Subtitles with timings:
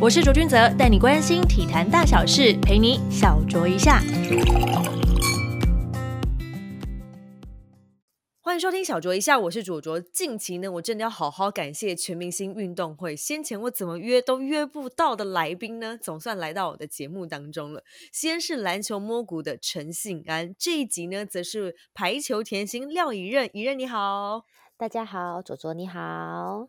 [0.00, 3.98] 我是卓君泽，带你关心体坛大小事，陪你小酌一下。
[8.40, 9.98] 欢迎收听小酌一下，我是卓卓。
[10.00, 17.82] 近期呢，我真的要好好感谢全明星运动会，先前我怎么约都约不到的来宾呢，总算来到我的节目当中了。
[18.12, 23.50] 先是篮球摸骨的陈信安，这一集呢，则是排球甜心廖以任。
[23.52, 24.44] 以任你好，
[24.76, 26.68] 大家好，卓卓你好。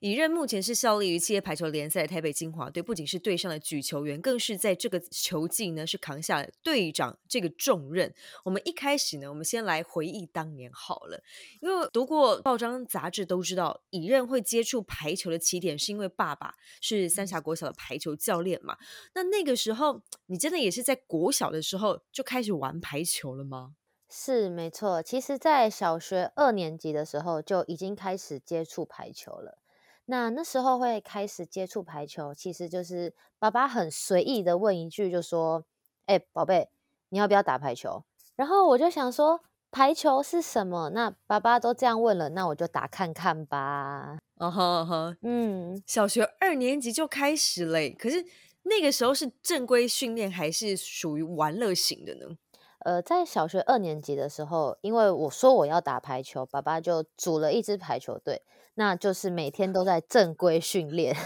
[0.00, 8.14] 以任目前是效力于企业排球联赛的台北精华队，不仅是队上的举球员，更是在这个球季呢是扛下队长这个重任。
[8.44, 11.22] 我们一开始呢，我们先来回忆当年好了，
[11.60, 18.76] 因为读过报章杂志都知道，以任会接触排球的起点是因为爸爸是三峡国小的排球教练嘛。
[19.14, 23.74] 那那个时候，你真的也是在国小的时候就开始玩排球了吗？
[24.08, 29.58] 是没错，其实，在小学二年级的时候就已经开始接触排球了。
[30.06, 35.64] 那那时候会开始接触排球，其实就是爸爸很随意的问一句，就说
[36.06, 36.68] ：“哎，宝贝，
[37.08, 38.04] 你要不要打排球？”
[38.36, 39.40] 然后我就想说，
[39.72, 40.90] 排球是什么？
[40.90, 44.18] 那爸爸都这样问了，那我就打看看吧。
[44.36, 47.90] 哦呵呵，嗯，小学二年级就开始嘞。
[47.90, 48.24] 可是
[48.62, 52.36] 那个时候是正规训练，还是属于玩乐型的呢？
[52.86, 58.42] 呃，在小学二年级的时候，因为我说我要打排球，爸爸就组了一支排球队，
[58.74, 61.16] 那就是每天都在正规训练。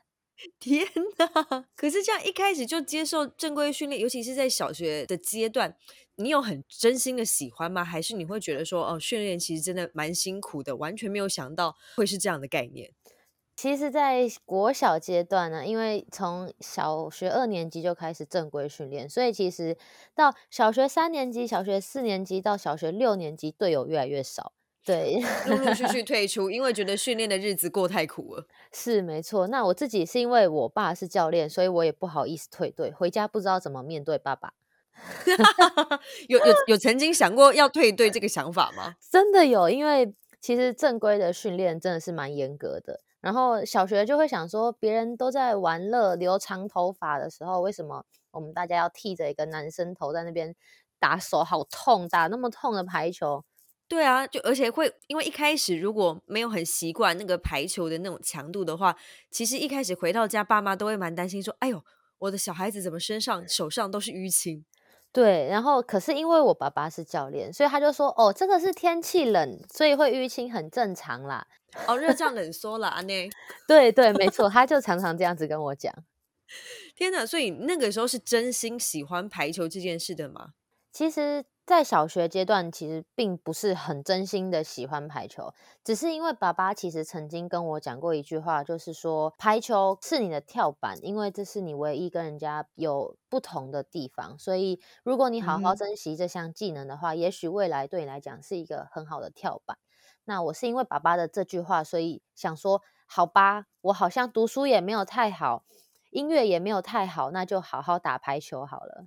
[0.58, 0.86] 天
[1.18, 1.66] 哪！
[1.76, 5.76] 可是这样一开始就接受正规训练，尤其是在小学的阶段，
[6.16, 7.84] 你有很真心的喜欢吗？
[7.84, 12.90] 还是你会觉得说，哦，训练其实真的蛮辛苦的，完全没有想到会是这样的概念？
[13.54, 19.76] 其实，在国小阶段呢，因为从小学二年级就开始正规训练，所以其实
[20.14, 24.52] 到小学三年级、小学四年级到小学六年级，队友越来越少，
[24.84, 28.46] 对，陆陆续续 退出，因为觉得训练的日子过太苦了。
[28.72, 34.54] 是没错，那我自己是因为我爸是教练，所以我也不好意思退队，回家不知道怎么面对爸爸。
[36.28, 38.96] 有有有曾经想过要退队这个想法吗？
[39.10, 43.00] 真的有，因为其实正规的训练真的是蛮严格的。
[43.22, 50.54] 然后小学就会想说，别人都在玩乐留长头发的时候，为什么我们大家要剃着一个男生头在那边
[50.98, 53.44] 打手，好痛，打那么痛的排球？
[53.86, 58.96] 对啊，就而且会因为一开始如果没有很习惯那个排球的那种强度的话，
[59.30, 61.84] 其实一开始回到家，爸妈都会蛮担心，说：“哎呦，
[62.18, 64.64] 我的小孩子怎么身上手上都是淤青？”
[65.12, 71.46] 对，然后可是因为我爸爸是教练，所以他就说：“哦，这个是天气冷，所以会淤青，很正常啦。”
[71.86, 73.28] 哦，热胀冷缩啦，安内。
[73.68, 75.94] 对对，没错，他就常常这样子跟我讲。
[76.96, 80.54] 天哪，所以那个时候是真心喜欢排球这件事的吗？
[80.90, 81.44] 其实。
[81.64, 99.78] 在小学阶段，其实并不是很真心的喜欢排球，只是因为爸爸其实曾经跟我讲过一句话，就是说排球是你的跳板，因为这是你唯一跟人家有不同的地方，所以如果你好好珍惜这项技能的话，也许未来对你来讲是一个很好的跳板。
[100.24, 105.64] 那我是因为爸爸的这句话，所以想说，好吧，我好像读书也没有太好，
[106.10, 109.06] 音乐也没有太好，那就好好打排球好了。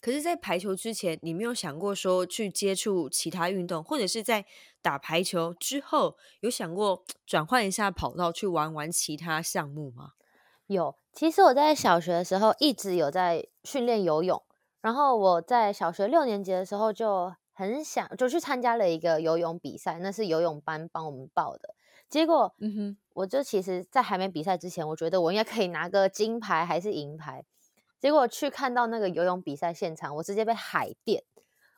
[0.00, 4.44] 可是，在排球之前，你没有想过说去接触其他运动，或者是在
[4.80, 10.12] 打排球之后，有想过转换一下跑道去玩玩其他项目吗？
[10.68, 14.42] 有，其实我在小学的时候一直有在训练游泳，
[14.80, 21.74] 然后我在小学六年级的时候就很想就去参加了一个游泳比赛，那是游泳班帮我们报的。
[22.08, 27.44] 结果，嗯哼，我就其实，在还没比赛之前，我觉得我应该可以拿个金牌还是银牌。
[27.98, 31.24] 结果去看到那个游泳比赛现场，我直接被海电，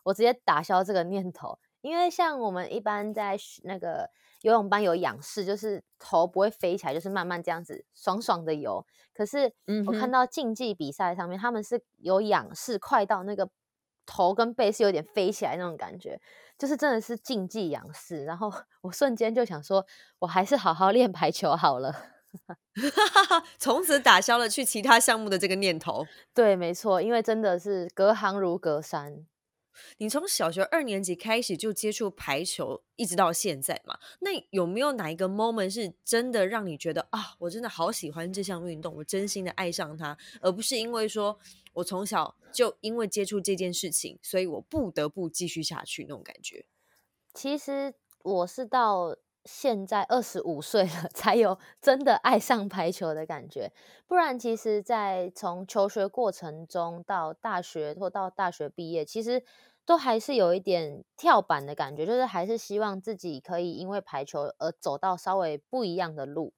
[0.04, 1.58] 我直接打消这个念头。
[1.80, 4.10] 因为像我们一般在那个
[4.42, 8.84] 游泳班有仰视，就是头不会飞起来，就是慢慢这样子爽爽的游。
[9.14, 9.54] 可是
[9.86, 13.48] 我看到竞技比赛上面，他们是有仰视，快到那个
[14.04, 16.20] 头跟背是有点飞起来那种感觉，
[16.58, 18.24] 就是真的是竞技仰视。
[18.24, 18.52] 然后
[18.82, 19.86] 我瞬间就想说，
[20.18, 21.94] 我还是好好练排球好了。
[23.58, 26.06] 从此打消了去其他项目的这个念头。
[26.32, 29.26] 对，没错，因为真的是隔行如隔山。
[29.98, 33.96] 你从小学二年级开始就接触排球，一直到现在嘛？
[34.20, 41.38] 那有没有哪一个 moment 是真的让你觉得啊，我真的好喜欢这项运动，我真心的爱上它，而不是因为说
[41.74, 46.66] 我从小就因为接触这件事情，所以我不得不继续下去那种感觉？
[47.34, 49.16] 其实我是到。
[49.50, 53.72] 现在二十五岁了， 才有真的爱上排球的感觉。
[54.06, 59.42] 不然，其实，在从求学过程中到大学或到大学毕业，其实
[59.86, 66.52] 都还是有一点跳板的感觉，就是还是希望自己可以因为排球而走到稍微不一样的路。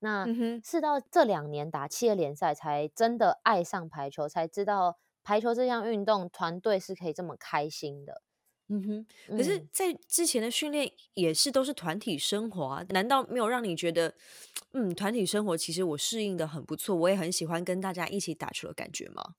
[0.00, 0.26] 那
[0.62, 8.20] 是到这两年打企业联赛，才真的爱上排球，才知道排球这项运动团队是可以这么开心的。
[8.68, 9.06] 嗯哼。
[9.36, 9.68] 可是，嗯。
[9.72, 14.14] 在之前的训练也是都是团体生活啊，难道没有让你觉得，
[14.72, 19.34] 嗯，团体生活其实我适应的很不错，我也很喜欢跟大家一起打球的感觉吗？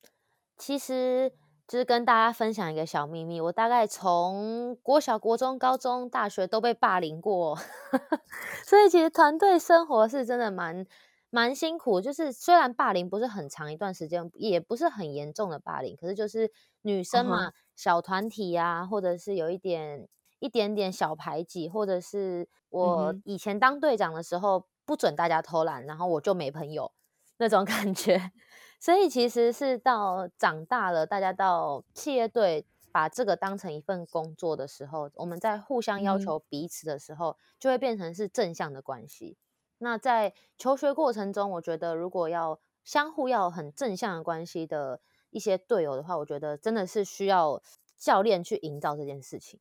[0.58, 1.32] 其实
[1.68, 7.56] 就是跟大家分享一个小秘密，我大概从国小、国中、高中、大学都被霸凌过，
[8.64, 10.86] 所以其实团队生活是真的蛮
[11.30, 12.00] 蛮辛苦。
[12.00, 16.50] 就是虽然霸凌不是很长一段时间，也不是很严重的霸凌，可是就是
[16.82, 20.08] 女嗯哼，生嘛，小团体呀、或者是有一点
[20.40, 26.90] 一点点小排挤，或者是我以前当队长的时候不准大家偷懒，然后我就没朋友
[27.36, 28.32] 那种 感觉。
[28.80, 39.36] 所以其实是到长大了，大家到企业队把这个当成一份工作的时候，我们在互相要求彼此的时候，就会变成是正向的关系。
[39.78, 45.00] 那在求学过程中，我觉得如果要相互要很正向的关系的
[45.36, 47.62] 一些队友的话，我觉得真的是需要
[47.98, 49.60] 教练去营造这件事情。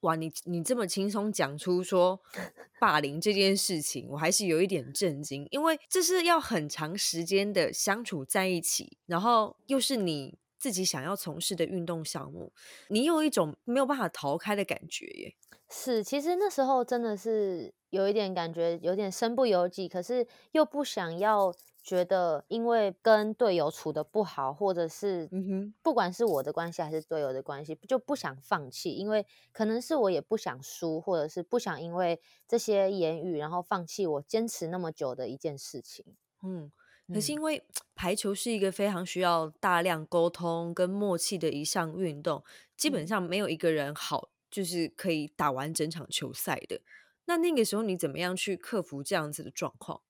[0.00, 2.18] 哇，你你这么轻松讲出说
[2.80, 12.52] 霸凌这件事情，我还是有一点震惊，因为这是要很长时间的相处在一起，然后又是你自己想要从事的运动项目，
[12.88, 15.34] 你有一种没有办法逃开的感觉耶。
[15.68, 36.04] 是，其实那时候真的是有一点感觉，有点身不由己，可是又不想要觉得因为跟队友处的不好，或者是嗯哼，不管是我的关系还是队友的关系，就不想放弃，因为可能是我也不想输，或者是不想因为这些言语然后放弃我坚持那么久的一件事情。
[36.42, 36.70] 嗯。
[37.12, 37.62] 可是嗯因为
[37.96, 42.44] 排球是一个非常需要大量沟通跟默契的一项运动，
[42.76, 43.06] 基本嗯。
[43.06, 46.80] 上没有一个人好，就是可以打完整场球赛的。
[47.24, 50.00] 那那个时候你怎么样去克服这样子的状况？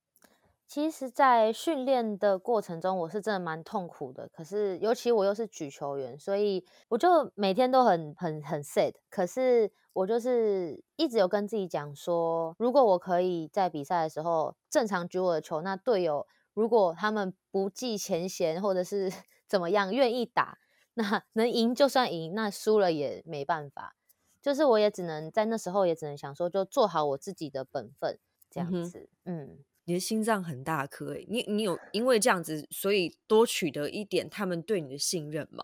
[0.74, 4.26] 其实，在训练的过程中，我是真的蛮痛苦的。
[4.32, 8.94] 可是，尤其我又是举球员，所以我就每天都很很很 sad。
[9.10, 19.12] 可是，我就是一直有跟自己讲说，如果我可以在比赛的时候正常举我的球，那队友如果他们不计前嫌，或者是
[19.46, 20.56] 怎么样愿意打，
[20.94, 23.94] 那能赢就算赢，那输了也没办法。
[24.40, 28.18] 就是我也只能在那时候也只能想说，就做好我自己的本分，
[28.50, 28.58] 这。
[28.58, 29.10] 样子。
[29.26, 29.58] 嗯。
[29.92, 35.62] 你的心脏很大颗诶，你你有因为这样子，所以多取得一点他们对你的信任吗？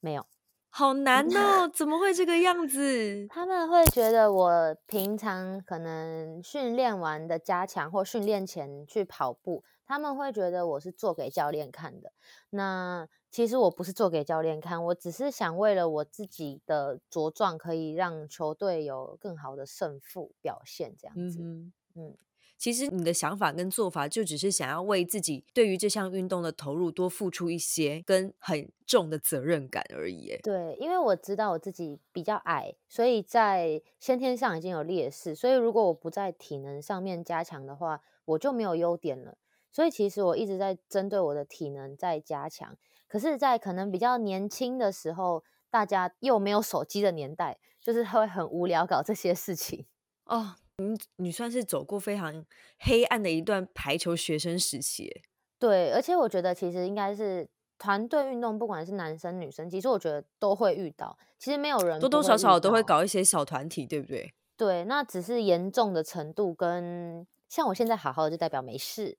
[0.00, 0.26] 没有。
[0.68, 3.28] 好难哦，怎么会这个样子？
[3.30, 12.12] 他们会觉得我平常可能训练完的加强或训练前去跑步，他们会觉得我是做给教练看的。
[12.50, 21.40] 那其实我不是做给教练看，我只是想为了我自己的茁壮，可以让球队有更好的胜负表现，这样子。
[21.40, 22.16] 嗯，嗯。
[22.58, 30.40] 其实你的想法跟做法，就只是想要为自己对于这项运动的投入多付出一些，跟很重的责任感而已耶。
[30.42, 39.36] 对，因为我知道我自己比较矮，所以在先天上已经有劣势，所以如果我不在体能上面加强的话，我就没有优点了。
[39.70, 42.74] 所以其实我一直在针对我的体能在加强，
[43.06, 49.84] 可是，在可能比较年轻的时候，大家又没有手机的年代，就是会很无聊搞这些事情。
[50.24, 52.44] 哦，你你算是走过非常
[52.78, 55.22] 黑暗的一段排球学生时期。
[55.58, 57.48] 对，而且我觉得其实应该是
[57.78, 61.16] 团队运动，不管是男生女生，其实我觉得都会遇到。
[61.38, 62.82] 其实没有人多多少少都会。
[62.82, 64.32] 搞一些小团体，对不对？
[64.56, 69.16] 对，那只是严重的程度跟像我现在好好的，就代表没事。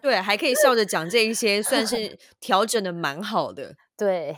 [0.00, 3.76] 对，还可以笑着 讲这一些，算是调整的蛮好的。
[3.96, 4.36] 对，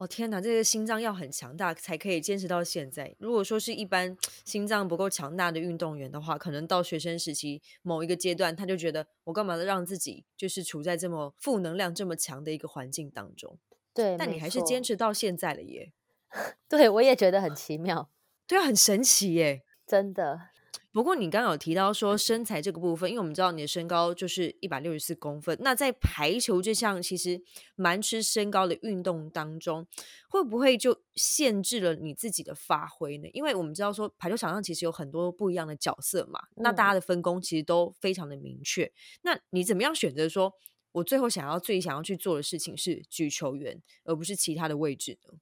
[0.00, 3.14] 哦天哪，这个心脏要很强大才可以坚持到现在。
[3.18, 4.16] 如果说是一般
[4.46, 13.58] 心脏不够强大的运动员的话，可能到学生时期某一个阶段，他就觉得我干嘛让自己就是处在这么负能量这么强的一个环境当中？
[13.92, 14.82] 对，但你还是坚。
[14.82, 15.92] 持到现在了耶，
[16.66, 18.08] 对，我也觉得很奇妙，
[18.46, 19.62] 对啊，很神奇耶。
[19.86, 20.48] 真的。
[20.92, 27.40] 不过你刚刚有提到说身材这个部分，因为我们知道你的身高就是一百六十四公分，那在排球这项其实
[27.76, 29.86] 蛮吃身高的运动当中，
[30.28, 33.28] 会不会就限制了你自己的发挥呢？
[33.32, 36.88] 因为我们知道说排球场上其实有很多不一样的角色嘛，那大嗯。
[36.90, 38.92] 家的分工其实都非常的明确。
[39.22, 40.52] 那你怎么样选择说，
[40.92, 45.38] 我最后想要最想要去做的事情是举球员，而不是其他的位置呢？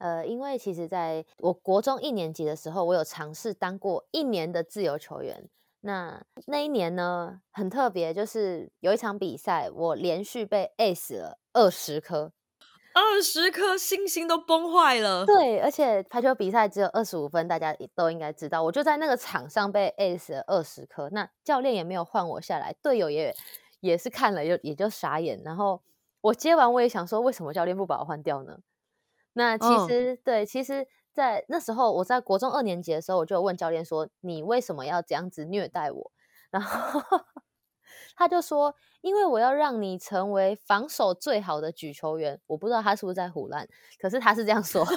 [0.00, 5.48] 呃，因为其实在我国中一年级的时候，我有尝试当过一年的自由球员。
[5.82, 12.32] 那那一年呢，很特别，就是有一场比赛，我连续被 ace 了二十颗。
[12.92, 15.24] 啊，二十颗星星都崩坏了。
[15.26, 18.62] 对，而且排球比赛只有二十五分，大家都应该知道。
[18.62, 23.34] 我就在那个场上被 ace 了二十颗，那教练也没有换我下来，队友也
[23.80, 25.40] 也是看了就也就傻眼。
[25.44, 25.80] 然后
[26.22, 28.58] 我接完我也想说，为什么教练不把我换掉呢？
[29.32, 36.12] 那其实对，其实，在那时候我在国中二年级的时候，我就问教练说：“你为什么要这样子虐待我？”
[36.50, 37.00] 然后
[38.16, 43.68] 他就说：“因为我要让你成为防守最好的举球员。”我不知道他是不是在胡乱，
[44.00, 44.84] 可是他是这样说。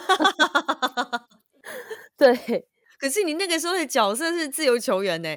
[2.18, 2.68] 对，
[3.00, 5.30] 可是你那个时候的角色是自由球员呢。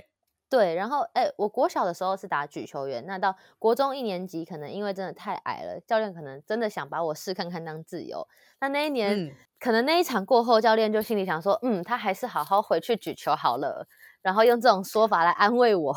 [0.48, 8.26] 对，然后哎，我国小的时候是打举球员，那到国中一年级，可能因为真的太矮了，教练可能真的想把我试看看当自由。
[8.60, 13.88] 那那一年，可能那一场过后，教练就心里想说，嗯，他还是好好回去举球好了，
[14.22, 15.96] 然后用这种说法来安慰我，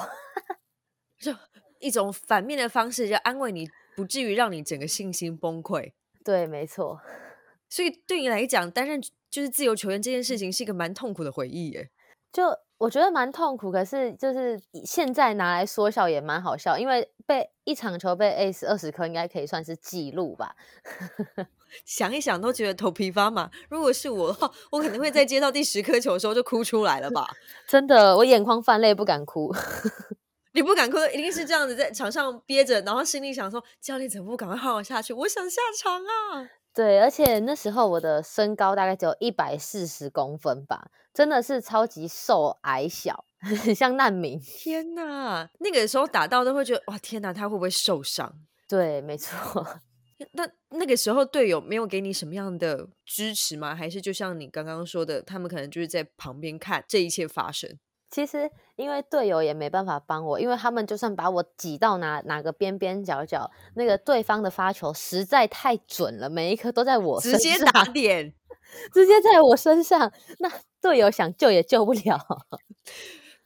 [1.21, 1.31] 就
[1.79, 5.93] 一种反面的方式，就安慰你，不至于让你整个信心崩溃。
[6.25, 6.99] 对，没错。
[7.69, 11.91] 所以对你来讲，担任就是自由球员这件事情，是一个蛮痛苦的回忆耶。
[12.31, 12.43] 就
[12.79, 20.55] 我觉得蛮痛苦，可是就是现在拿来说笑也蛮好笑，因为被一场球被 ace 二十颗，应该可以算是记录吧。
[21.85, 23.51] 想一想都觉得头皮发麻。
[23.69, 27.27] 如果是我的话，我可能会在接到第十颗球的时候就哭出来了吧。
[27.67, 29.53] 真的，我眼眶泛泪，不敢哭。
[30.53, 35.13] 你不敢哭，一定是这样子在场上憋着，然后心里想说：教练怎么不赶快换我下去？
[35.13, 36.49] 我想下场啊。
[36.73, 44.39] 对，而且那时候我的身高大概只有一百四十公分吧，真的是超级瘦矮小，很 像难民。
[44.39, 48.33] 天哪，那个时候打到都会觉得哇，天哪，他会不会受伤？
[48.67, 49.65] 对，没错。
[50.33, 53.73] 那那个时候队友没有给你什么样的支持吗？
[53.73, 57.79] 还是就像你刚刚说的，他们可能就是在旁边看这一切发生？
[58.11, 68.33] 其实，因为队友也没办法帮我，因为他们就算把我挤到哪哪个边边角角，那个对方的发球实在太准了，每一颗都在我直接打 点，
[68.93, 70.51] 直接在我身上，那
[70.81, 72.19] 队友想救也救不了。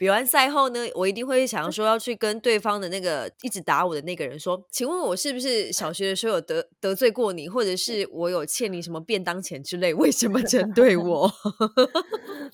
[0.03, 9.93] 比完赛后呢，我一定会想要说要去跟对方的那个一直打我的那个人说，请问我是不是小学的时候有得得罪过你，或者是我有欠你什么便当钱之类？
[9.93, 11.31] 为什么针对 我？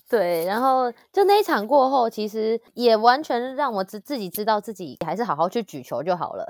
[0.08, 6.46] 对，然后就那一场过后，其实也完全让我自自己知道自己还是好好去举球就好了。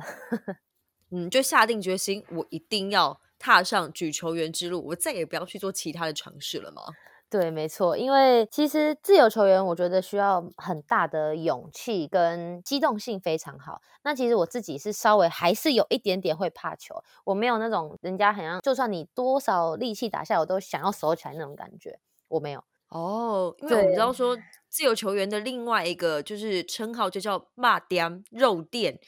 [1.15, 6.81] 嗯，就下定决心，我一定要踏上举球员之路，我再也不要去做其他的尝试了吗？
[7.29, 13.79] 对，没错，因为其实自由球员，我觉得需要很大的勇气跟机动性非常好。
[14.01, 22.63] 那其实我自己是稍微还是有一点点会怕球，我没有那种人家好像就算你多少力气打下，我都想要收起来那种感觉，我没有。
[22.87, 24.35] 哦，因为我们知道说
[24.67, 28.99] 自由球员的另外一个就是称号就叫“骂颠肉垫”，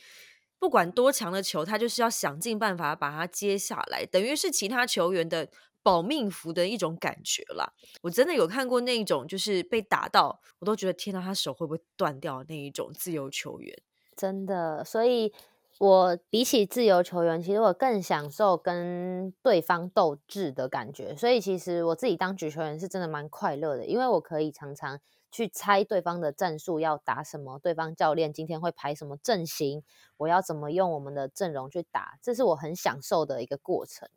[0.59, 5.47] 不管多强的球，他就是要想尽办法把它接下来，等于是其他球员的。
[5.83, 13.81] 保命符的一种感觉啦，我真的有看过那种，就是被打到，我都觉得天哪，他手会不会断掉那一种自由球员，
[14.15, 14.83] 真的。
[14.83, 15.33] 所以
[15.79, 21.15] 我比起自由球员，其实我更享受跟对方斗智的感觉。
[21.15, 24.99] 所以其实我自己当举球员是真的蛮快乐的，因为我可以常常
[25.31, 29.81] 去猜对方的战术要打什么，对方教练今天会排什么阵型，
[30.17, 34.07] 我要怎么用我们的阵容去打，这是我很享受的一个过程。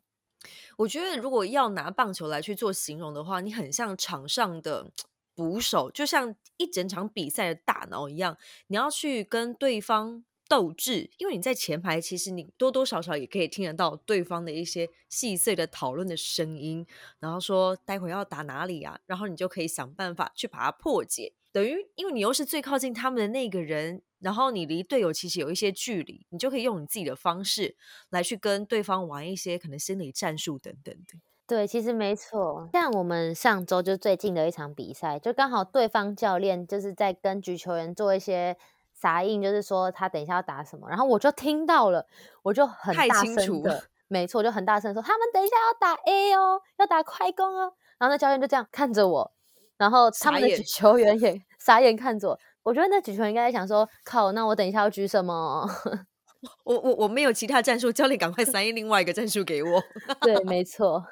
[0.77, 4.91] 我觉得，如果要拿棒球来去做形容的话，你很像场上的
[5.33, 8.37] 捕手，就像一整场比赛的大脑一样，
[8.67, 11.09] 你要去跟对方斗智。
[11.17, 16.85] 因为你在前排，其实你多多少少也可以听得到对方的一些细碎的讨论的声音，
[17.19, 21.33] 然后说待会要打哪里啊，然后你就可以想办法去把它破解。
[21.51, 24.01] 等于，因为你又是最靠近他们的那个人。
[24.25, 27.75] 然后你离队友其实有一些距离，你就可以用你自己的方式
[28.09, 31.19] 来去跟对方玩一些可能心理战术等等的。
[31.45, 32.67] 对，其实没错。
[32.73, 38.57] 像我们上周就最近的一场比赛，就刚好对方教练就是在跟局球员做一些
[38.93, 42.07] 撒印，就是说他等一下要打什么，然后我就听到了，
[42.41, 47.71] 我就很大声的，没错，就很大声说他们等一下要打 A 哦，要打快攻哦。
[47.99, 49.31] 然后那教练就这样看着我，
[49.77, 52.39] 然后他们的举球员也 傻眼看着我。
[52.65, 55.69] 我觉得那举球应该在想说：“靠，那我等一下要举什么？
[56.65, 59.83] 我我我没有其他战术，教练赶快塞另外一个战术给我。
[60.21, 61.05] ”对，没错。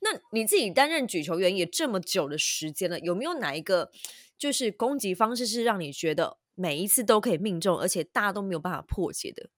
[0.00, 3.90] 那你自己担任举球员也这么久的时间了，有没有哪一个
[4.36, 9.50] 就是攻击方式是让你觉得每一次都可以命中，而且大家都没有办法破解的？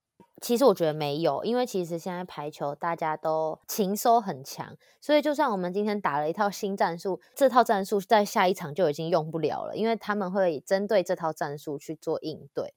[0.43, 12.75] 其实我觉得没有，因为其实现在排球大家都情收很强，所以就算我们今天打了一套新战术，这套战术在下一场就已经用不了了，因为他们会针对这套战术去做应对。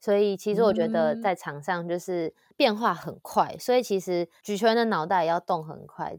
[0.00, 6.16] 所以其实我觉得嗯在场上就是变化很快，所以其实举球员的脑袋也要动很快。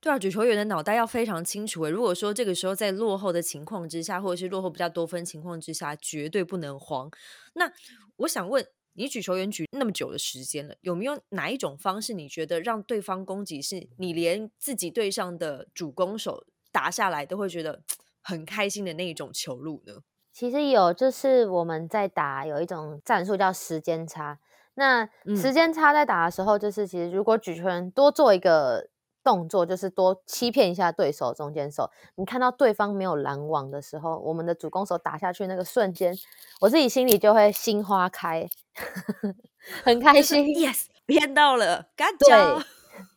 [0.00, 1.90] 对啊，举球员的脑袋要非常清楚诶。
[1.90, 7.10] 如果说这个时候在落后的情况之下，或者是落后比较多分情况之下，绝对不能慌。
[7.54, 7.70] 那
[8.16, 8.64] 我想问，
[9.00, 17.82] 你举球员举那么久的时间了，有没有哪一种方式，你觉得让对方攻击是你连自己队上的主攻手打下来都会觉得
[18.20, 19.94] 很开心的那一种球路呢？
[20.34, 24.38] 其实有，就是我们在打有一种战术叫时间差。
[24.74, 28.90] 那时嗯间差在打的时候，就是其实如果举球员多做一个
[29.22, 31.90] 动作，就是多欺骗一下对手中间手。
[32.16, 36.14] 你看到对方没有拦网的时候，我们的主攻手打下去那个瞬间，
[36.60, 38.48] 我自己心里就会心花开，
[39.84, 40.44] 很开心。
[40.46, 42.64] yes 骗到了，干对家。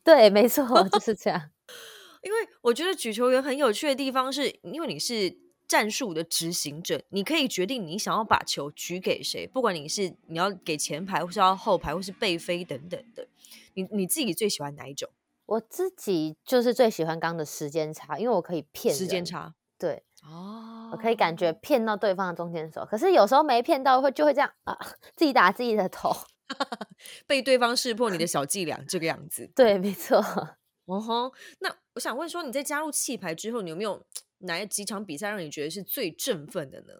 [0.03, 1.49] 对，没错，就 是这样。
[2.23, 13.27] 因为我觉得举球员很有趣的地方是，因为你是战术的执行者，你可以决定你想要把球举给谁，不管你是你要给前排，或是要后排，或是背飞等等的。
[13.73, 15.09] 你你自己最喜欢哪一种？
[15.53, 18.93] 我自己就是最喜欢刚刚的时间差，因为我可以骗。
[18.93, 24.77] 时间差对，哦我可以感觉骗到对方的中间手，可是有时候没骗到，会就会这样啊，
[25.15, 26.11] 自己打自己的头。
[27.27, 29.49] 被对方识破你的 小伎俩，这个样子。
[29.55, 30.17] 对，没错。
[30.85, 34.05] 哦吼，那我想问说，你在加入气牌之后，你有没有
[34.39, 36.93] 哪几场比赛让你觉得是最振奋的呢？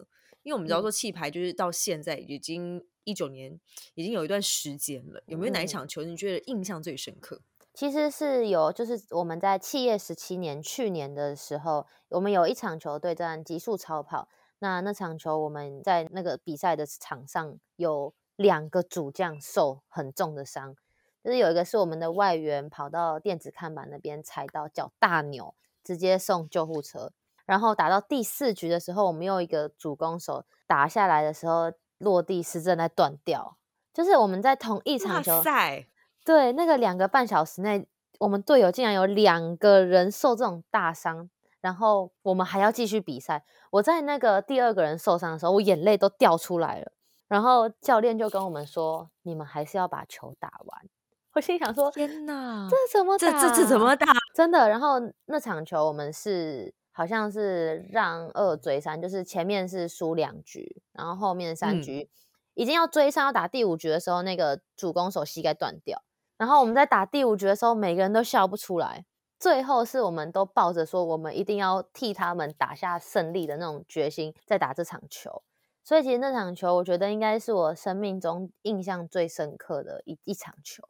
[0.43, 3.60] 因为我们知道嗯说气牌就是到现在已经一九年，
[3.95, 7.41] 已经有一段时间了，有没有哪一嗯场球你觉得印象最深刻？
[7.74, 14.30] 其实是有，就是我们在企业十七年去年的时候，我们有一场球对战极速超跑。
[14.60, 20.75] 那那场球我们在那个比赛的场上有两个主将受很重的伤，
[21.24, 25.53] 就是有一个是我们的外援跑到电子看板那边踩到脚大扭，
[25.84, 27.12] 直接送救护车。
[27.46, 33.58] 然后打到第四局的时候，我们又一个主攻手打下来的时候落地失正在断掉，
[33.94, 35.88] 就是我们在同一场球哇塞，
[36.24, 37.88] 对，那个两个半小时内，
[38.20, 41.30] 我们队友竟然有两个人受这种大伤，
[41.62, 43.44] 然后我们还要继续比赛。
[43.72, 46.92] 我在那个第二个人受伤的时候，我眼泪都掉出来了。
[47.27, 50.89] 然后教练就跟我们说：“你们还是要把球打完。”
[51.34, 53.42] 我心想说：“天哪，这怎么这打？
[53.42, 54.05] 这这怎么打？
[54.36, 62.07] 真的？”然后那场球我们是好像是让二追三，就是前面是输两局，然后后面三嗯局、
[62.53, 66.03] 已经要追上要打第五局的时候，那个主攻手膝盖断掉。
[66.44, 69.06] 然后我们在打第五局的时候，每个人都笑不出来。
[69.40, 75.42] 最后是我们都抱着说，我们一定要替他们打下胜利的那种决心，在打这场球。
[75.86, 80.84] 所以其实那场球，我觉得应该是我生命中印象最深刻的一一场球。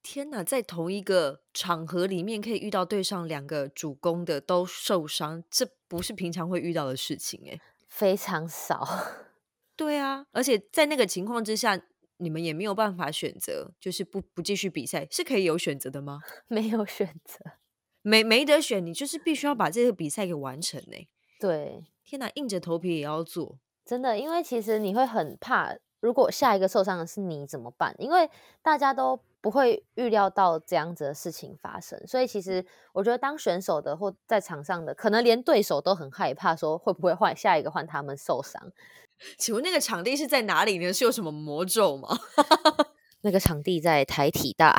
[0.00, 7.58] 天哪，在同一个场合里面可以遇到对上两个主攻的都受伤，这不是平常会遇到的事情哎。
[7.88, 8.86] 非常少，
[9.74, 11.80] 对啊，而且在那个情况之下，
[12.24, 16.20] 你们也没有办法选择，就是不不继续比赛，是可以有选择的吗？
[16.48, 17.38] 没有选择。
[18.02, 21.08] 没没得选，你就是必须要把这个比赛给完成呢。
[21.40, 23.58] 对，天哪，硬着头皮也要做。
[23.84, 27.94] 真的，因为其实你会很怕，如果下一个受伤的是你怎么办？
[27.98, 28.28] 因为
[28.62, 38.72] 大家都不会预料到这样子的事情发生，所以其实我觉得当选手的或在场上的，可能连对手都很害怕，说会不会换下一个换他们受伤。
[39.38, 40.92] 请问那个场地是在哪里呢？
[40.92, 42.18] 是有什么魔咒吗？
[43.22, 44.70] 那个场地在台体大，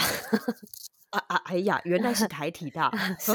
[1.09, 1.35] 啊啊！
[1.45, 2.91] 哎呀，原来是台体大。
[3.19, 3.33] 是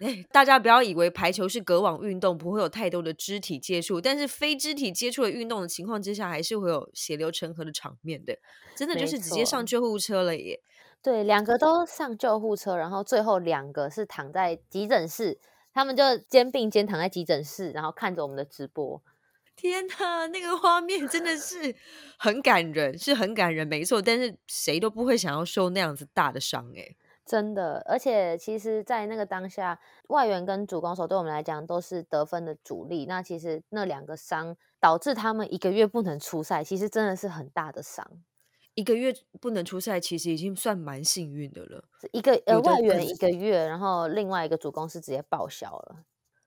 [0.00, 8.36] 哎，大家不要以为排球是隔网运动，不会有太多的肢体接触，但是非肢体接触的运动的情况之下，还是会有血流成河的场面的。
[8.74, 10.60] 真的就是直接上救护车了耶！
[11.00, 15.38] 对，两个都上救护车，然后最后两个是躺在急诊室，
[15.72, 19.00] 他们就肩并肩躺在急诊室，然后看着我们的直播。
[19.56, 21.74] 天呐，那个画面真的是
[22.18, 24.02] 很感人，是很感人，没错。
[24.02, 33.06] 但是谁都不会想要受那样子大的伤，哎，真的，而且其实，在那个当下，外援跟主攻手对我们来讲都是得分的主力。
[33.06, 38.04] 那其实那两个伤导致他们一个月不能出赛，其实真的是很大的伤。
[38.74, 41.84] 一个月不能出赛，其实已经算蛮幸运的了。
[42.10, 45.96] 一个呃外援一个月，然后另外一个主攻是直接报销了。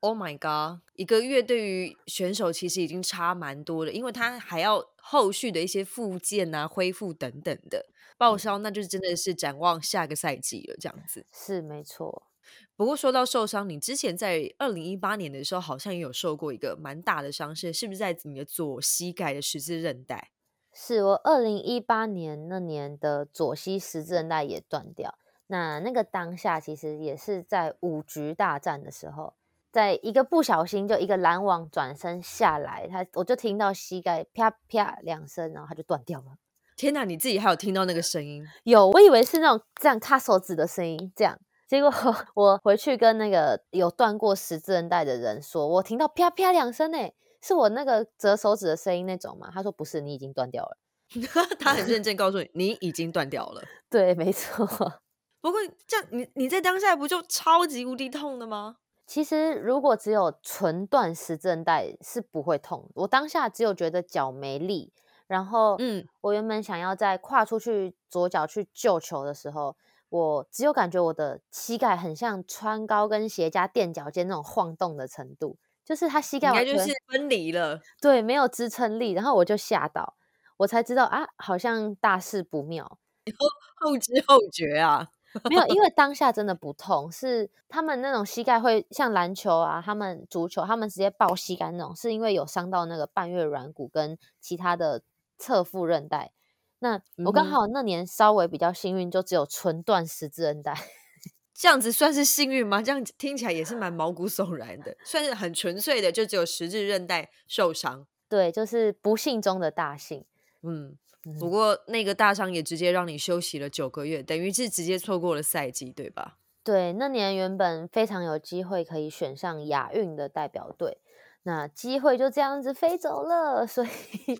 [0.05, 0.81] Oh my god！
[0.93, 11.25] 一个月对于选手其实已经差蛮多了，因为他还要后续的一些复健啊、恢复等等的报销，那就是真的是展望下个赛季了这样子。
[11.33, 12.27] 是没错，
[12.75, 20.29] 不过说到受伤，你之前在二零一八年的时候好像也有受过一个蛮大的伤势，是不是在你的左膝盖的十字韧带？
[20.71, 25.17] 是我二零一八年那年的左膝十字韧带也断掉。
[25.47, 29.33] 那那个当下其实也是在五局大战的时候，
[29.75, 36.37] 在一个不小心就一个拦网转身下来，他我就听到膝盖啪啪两声，然后他就断掉了。
[36.77, 38.41] 天哪，你自己还有听到那个声音？
[38.63, 41.37] 有，我以为是那种这样卡手指的声音，这样。
[41.67, 41.91] 结果
[42.35, 47.11] 我回去跟那个有断过十字韧带的人说，我听到啪啪两声，哎，
[47.41, 49.51] 是我那个折手指的声音那种吗？
[49.53, 50.77] 他说不是，你已经断掉了。
[51.59, 53.61] 他很认真告诉你，你已经断掉了。
[53.89, 54.65] 对，没错。
[55.41, 58.77] 不过这样，你你在当下不就超级无敌痛的吗？
[59.05, 64.91] 其实如果只有纯断十字韧带是不会痛，我当下只有觉得脚没力，
[65.27, 69.75] 然后嗯，我原本想要在跨出去左脚去救球的时候。
[70.09, 80.15] 我只有感觉我的膝盖很像穿高跟鞋加垫脚尖那种晃动的程度，就是他膝盖完全分离了，对，没有支撑力，然后我就吓到，
[80.57, 83.47] 我才知道啊，好像大事不妙，后
[83.91, 85.09] 后知后觉啊，
[85.49, 95.01] 没有，因为当下真的不痛，是他们那种膝盖会像篮球啊，他们足球，他们直接抱膝盖那种，是因为有伤到那个半月软骨跟其他的
[95.37, 96.31] 侧副韧带。
[96.79, 100.75] 那我刚好那年稍微比较幸运，就只有纯断十字韧带，
[101.55, 102.81] 这样子算是幸运吗？
[102.81, 108.05] 这样听起来也是蛮毛骨悚然的，算是很纯粹的，就只有十字韧带受伤。
[108.27, 110.25] 对，就是不幸中的大幸。
[110.61, 110.97] 嗯，
[111.39, 116.37] 不过那个大伤也直接让你休息了九个月，等于是直接错过了赛季，对吧？
[116.63, 120.97] 对，那年原本非常有机会可以选上亚运的代表队，
[121.43, 124.39] 那机会就这样子飞走了，所以。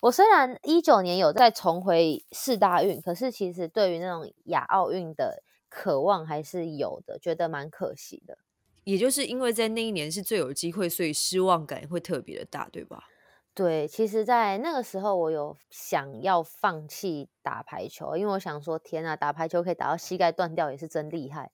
[0.00, 8.38] 我虽然一九年有再重回四大运，可是其实对于那种亚奥运的渴望还是有的，觉得蛮可惜的。
[8.84, 13.02] 也就是因为在那一年是最有机会，所以失望感会特别的大，对吧？
[13.56, 21.50] 对，其实，在那个时候，我有想要放弃打排球，因为我想说，天啊，打排球可以打到膝盖断掉，也是真厉害。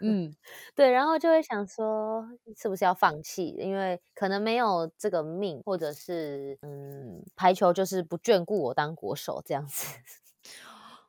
[0.00, 0.34] 嗯，
[0.74, 2.26] 对，然后就会想说，
[2.56, 3.48] 是不是要放弃？
[3.58, 9.86] 因为可能没有这个命，或者是，嗯，排球就是不眷顾我当国手这样子。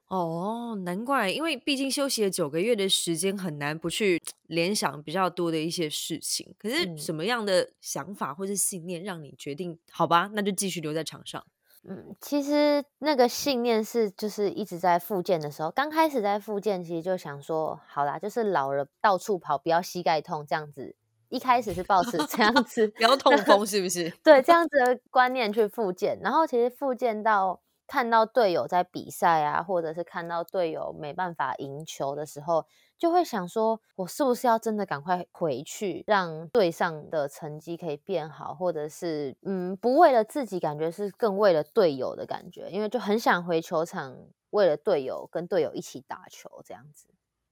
[0.08, 6.54] 哦，难怪，因为毕竟休息了九个月的时间，很难不去联想比较多的一些事情。
[6.60, 9.80] 可是什么样的想法或是信念让你决定？
[9.90, 11.44] 好吧，那就继续留在场上。
[11.88, 20.96] 嗯，其实那个信念是就是一直在复健的时候，刚开始在复健，其实就想说，好啦，就是老了到处跑，不要膝盖痛这样子。
[21.30, 24.12] 一开始是抱持这样子，不要痛风是不是？
[24.24, 27.60] 对，这样子的观念去复健，然后其实复健到。
[27.88, 32.66] 看到队友在比赛啊，或者是看到队友没办法赢球的时候，
[32.98, 44.16] 就会想说，我是不是要真的赶快回去，让队上的成绩可以变好，或者是嗯，不为了自己，感觉是更为了队友的感觉，因为就很想回球场，
[44.52, 47.08] 为了队友跟队友一起打球这样子。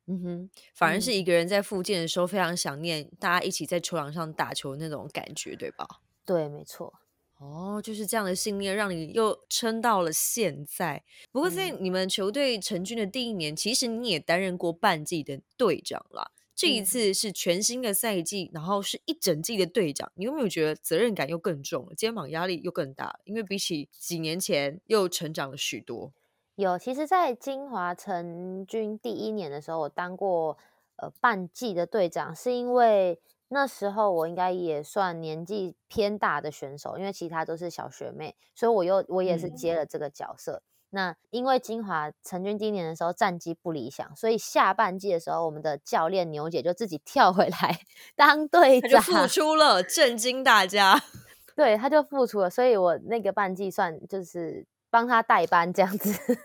[0.05, 5.85] 嗯哼，反而是一个人在附近的时候，非常想念大家一起在球场上打球那种感觉，对吧？
[6.25, 7.02] 对，没错。
[7.43, 11.03] 哦，就是这样的信念，让你又撑到了现在。
[11.29, 16.31] 不过，在你们球队成军的第一年，其实你也担任过半季的队长了。
[16.55, 23.19] 这一次是全新的赛季，然后是一整季的队长，你有没有觉得责任感又更重了，肩膀压力又更大？
[23.25, 26.13] 因为比起几年前，又成长了许多。
[26.55, 30.57] 有，其实，在金华成军第一年的时候，我当过
[30.95, 33.19] 呃半季的队长，是因为。
[33.53, 40.63] 那时候我应该也算年纪偏大的选手，因为其他都是小学妹，所以我又我也是接了这个角色。
[40.89, 47.79] 那因为金华成军今年的时候战绩不理想，所以下半季的时候，我们的教练牛姐就自己跳回来
[48.17, 51.01] 当队长，付出了，震惊大家。
[51.55, 56.37] 对，他就付出了，所以我那个半季算就是帮他代班这样子，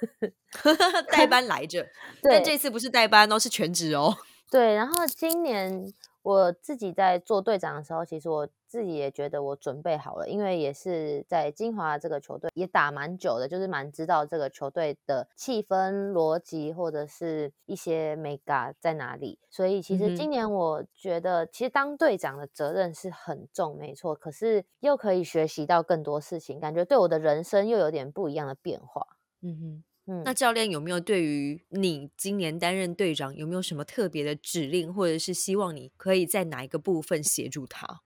[1.11, 1.87] 代班来着。
[2.23, 4.17] 但这次不是代班哦，是全职哦。
[4.51, 5.93] 对，然后今年。
[6.29, 19.39] 我自己在做队长的时候，其实我自己也觉得我准备好了，因为也是在金华这个球队也打蛮久的，就是蛮知道这个球队的气氛、逻辑或者是一些 mega 在哪里。
[19.49, 24.15] 所以其实今年我觉得，其实当队长的责任是很重，没错。
[24.15, 29.07] 可是又可以学习到更多事情，感觉对我的人生又有点不一样的变化。
[29.41, 29.85] 嗯哼。
[30.25, 38.01] 那教练有没有对于你今年担任队长有没有什么特别的指令，或者是希望你可以在哪一个部分协助他？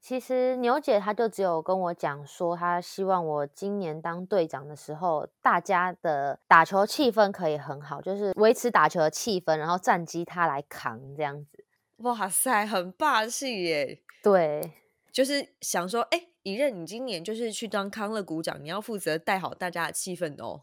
[0.00, 11.64] 其实牛姐她就只有跟我讲说，她希望我今年当队长的时候，大家的打球气氛可以很好，就是维持打球的气氛，然后战机他来扛这样子。
[11.98, 14.02] 哇塞，很霸气耶！
[14.22, 14.72] 对，
[15.12, 20.62] 就是想说，哎，一任你今年就是去当康乐股长，你要负责带好大家的气氛哦。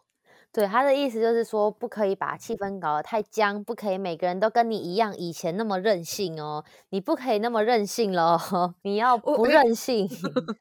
[0.56, 8.40] 对，他的意思就是说，不可以把气氛搞得太僵，不可以每个人都跟你一样以前那么任性哦，你不可以那么任性了，
[8.84, 10.08] 你要不任性。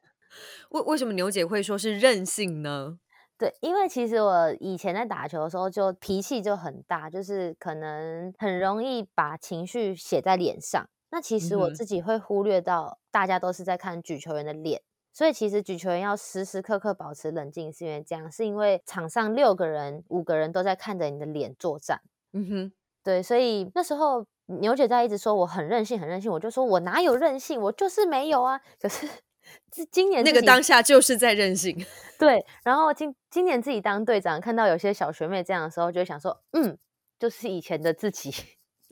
[0.71, 2.97] 为为什么牛姐会说是任性呢？
[3.39, 10.85] 对，因为其实我以前在打球的时候，就脾气就很大，就是可能很容易把情绪写在脸上。
[11.11, 14.81] 那其实我自己会忽略到，大家都是在看举球员的脸，
[15.15, 22.01] 所以其实举球员要时时刻刻保持冷静，是因为这样，是因为场上六个人、五个人都在看着你的脸作战。
[22.33, 28.59] 嗯哼，对，所以那时候牛姐在一直说我很任性，很任性，我就说我哪有任性，我就是没有啊。
[28.79, 29.07] 可是。
[29.71, 31.85] 这今年那个当下就是在任性，
[32.17, 32.43] 对。
[32.63, 36.75] 然后今今年自己当队长，看到有些小学妹这样的时候，就会想说，嗯，
[37.19, 38.31] 就是以前的自己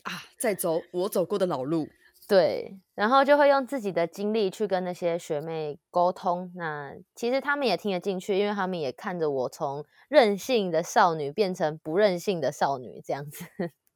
[0.04, 1.88] 啊，在走我走过的老路。
[2.28, 6.52] 对，然后就会用自己的经历去跟那些学妹沟通。
[6.56, 13.46] 那其实他们也听得进去，因为他们也看着我从任性的少女变成不任性的少女这样子。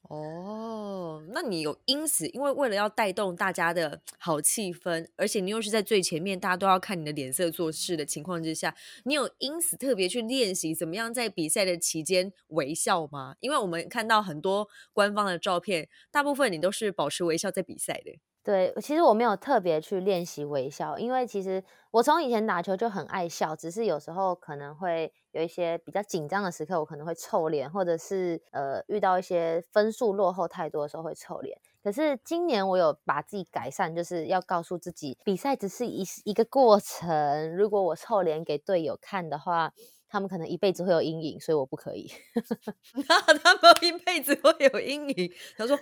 [0.10, 13.36] 哦，那你有因此，因为为了要带动大家的好气氛，而且你又是在最前面，大家都要看你的脸色做事的情况之下，你有因此特别去练习怎么样在比赛的期间微笑吗？
[13.41, 18.17] 因为我们看到很多官方的照片，大部分你都是保持微笑在比赛的。
[18.48, 31.60] 对，其实我没有特别去练习微笑，因为其实我从以前打球就很爱笑，只是有时候可能会有一些比较紧张的时刻，我可能会臭脸，或者是呃遇到一些分数落后太多的时候会臭脸。
[31.84, 39.74] 可是今年我有把自己改善，就是要告诉自己，比赛只是一一个过程，如果我臭脸给队友看的话。
[40.10, 42.12] 他们可能一辈子会有阴影，所以我不可以。
[43.08, 45.32] 那他们一辈子会有阴影。
[45.58, 45.78] 他说：“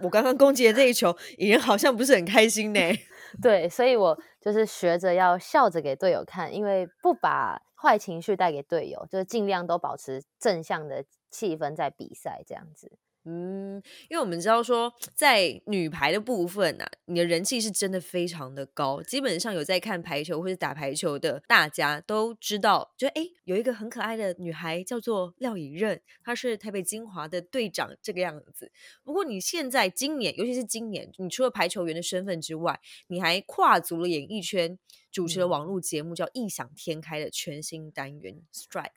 [0.00, 2.80] 我刚刚攻击的这一球，赢人好像不是很开心呢。
[3.40, 12.98] ”对，所以我就是学着要笑着给队友看，因为不把坏情绪带给队友，就是尽量都保持正向的气氛在比赛这样子。
[13.24, 13.74] 嗯，
[14.08, 19.02] 因为我们知道说，在女排的部分呐，你的人气是真的非常的高。
[19.02, 28.72] 基本上有在看排球或者打排球的，大家都知道，就哎，有一个很可爱的女孩叫做廖以任，她是台北金华的队长这个样子。
[29.04, 34.78] 不过你现在今年，尤其是今年，你除了排球员的身份之外，你还跨足了演艺圈，
[35.12, 38.92] 主持了网络节目叫《异想天开》的全新单元 Strike。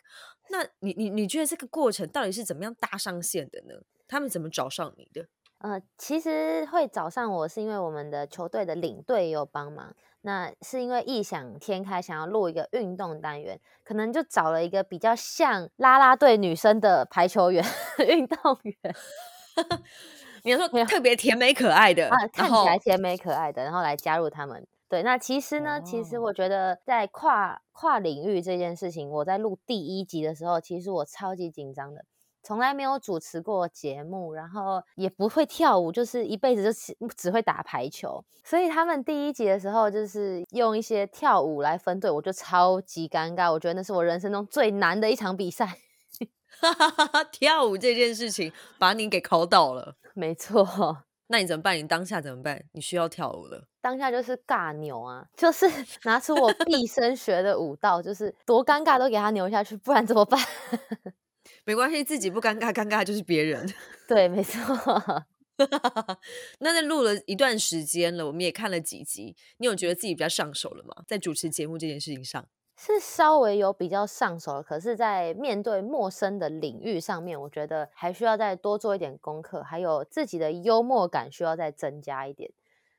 [0.50, 3.82] 那你你你觉得这个过程到底是怎么样搭上线的呢？
[4.14, 5.26] 他们怎么找上你的？
[5.58, 9.96] 呃，其实会找上我是因为我们的球队的领队有帮忙。
[10.22, 17.64] 那是因为异想天开想要录一个运动单元，可能就找了一个比较像啦啦队女生的排球员、
[18.08, 18.76] 运动员。
[20.44, 24.66] 你要说特别甜美可爱的，啊看起来甜美可爱的，然后来加入他们。
[24.90, 32.06] 对，那其实呢，其实我觉得在跨跨领域这件事情，我在录第一集的时候，其实我超级紧张的。
[32.44, 38.24] 从来没有主持过节目，然后也不会跳舞，就是一辈子就只只会打排球。
[38.44, 43.50] 所以他们第一集的时候，就是用一些跳舞来分队，我就超级尴尬。
[43.52, 45.78] 我觉得那是我人生中最难的一场比赛。
[47.32, 49.96] 跳舞这件事情把你给考倒了。
[50.14, 51.78] 没错，那你怎么办？
[51.78, 52.62] 你当下怎么办？
[52.74, 53.66] 你需要跳舞了。
[53.82, 55.66] 当下就是尬扭啊，就是
[56.04, 60.40] 拿出我毕生学的舞蹈，就是多尴尬都给他扭下去，不然怎么办？
[61.66, 63.74] 没关系，自己不尴尬，尴尬就是别人。
[64.08, 64.60] 对，没错。
[66.60, 71.04] 那在录了一段时间了，我们也看了几集，你有觉得自己比较上手了吗？
[71.08, 74.64] 在主持节目这件事情上，是稍微有比较上手了。
[74.64, 82.52] 可是，在面对陌生的领域上面，我觉得还需要再多做一点功课，还有自己的幽默感需要再增加一点。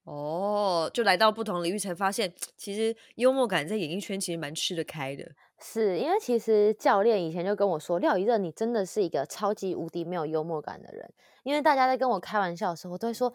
[0.05, 5.33] 哦，就来到不同领域才发现，其实幽默感在演艺圈其实蛮吃得开的。
[5.59, 11.11] 是因为其实教练以前就跟我说，廖一热，你真的是一个超级无敌没有幽默感的人。
[11.43, 13.33] 因为大家在跟我开玩笑的时候，我都会说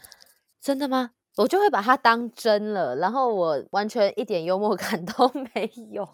[0.62, 1.12] 真的吗？
[1.38, 6.08] 我就会把它当真了，然后我完全一点幽默感都 没有。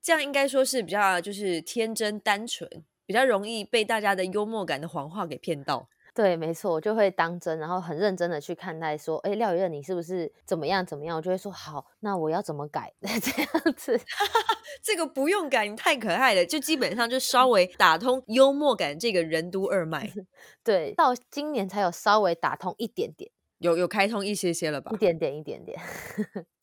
[0.00, 2.68] 这样应该说是比较就是天真单纯，
[3.06, 5.88] 比较容易被大家的幽默感的谎话给骗到。
[6.14, 11.16] 对，没错，我就会当真，然后很认真的去看待，说，哎，廖雨任，你是不是怎么样怎么样？
[11.16, 12.92] 我就会说，好，那我要怎么改？
[13.00, 13.98] 这样子，
[14.84, 20.12] 这个不用改，你太可爱了，就基本上就稍微打通幽默感这个任督二脉。
[20.62, 24.90] 对，到今年才有稍微打通一点点，有有开通一些些了吧？
[24.92, 25.80] 一点点，一点点。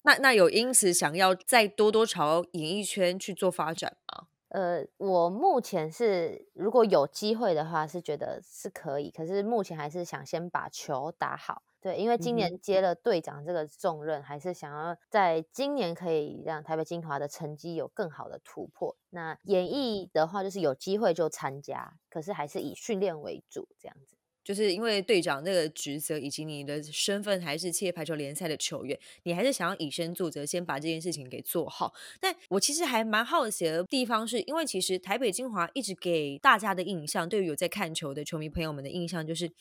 [0.03, 4.27] 那那有因此想要再多多朝演艺圈去做发展吗？
[4.49, 11.63] 呃，我目前是如果有机会的话，是觉得是可以，可是目前还是想先把球打好。
[11.81, 18.97] 对，因为今年接了队长这个重任，还是想要在今年可以让台北精华的成绩有更好的突破。
[19.11, 24.18] 那演艺的话，就是有机会就参加，可是还是以训练为主这样子。
[24.43, 31.93] 就是因为队长这个职责，以及你的身份还是企业排球联赛的球员，你还是想要以身作则，先把这件事情给做好。
[32.19, 39.51] 但我其实还蛮好奇的地方是，因为其实台北精华一直给大家的印象，对于有在看球的球迷朋友们的印象，就是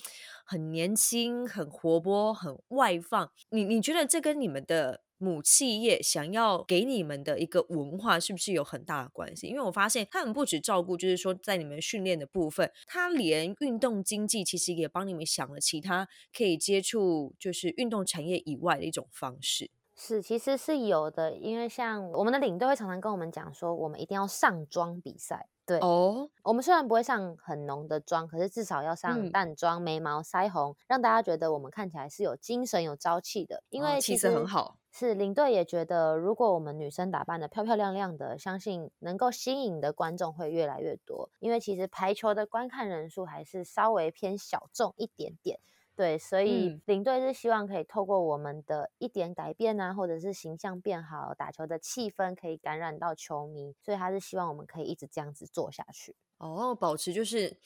[0.44, 3.30] 很年轻、很活泼、很外放。
[3.50, 9.48] 你你觉得这跟你们的母企业想要给你们的一个文化，是不是有很大的关系？
[9.48, 19.70] 因为我发现他们不只照顾，就是说在你们训练的部分，他连运动经济其实也帮你们想了其他可以接触就是运动产业以外的一种方式。
[20.00, 25.48] 是，其实是有的，因为像我们的领队会常常跟我们讲说，我们一定要上妆比赛。
[25.66, 33.64] 对，哦，我们虽然不会上很浓的妆，可是至少要上嗯淡妆、眉毛、腮红，让大家觉得我们看起来是有精神、有朝气的。
[33.70, 34.78] 因为其实色很好。
[34.98, 41.30] 是领队也觉得，如果我们女生打扮的漂漂亮亮的，相信能够吸引的观众会越来越多。
[41.38, 45.60] 因为其实排球的观看人数还是稍微偏小众一点点。
[45.94, 56.16] 对，所以嗯领队是希望可以透过我们的一点改变啊，或者是形象变好，打球的气氛可以感染到球迷，所以他是希望我们可以一直这样子做下去。
[56.38, 57.56] 哦，保持就是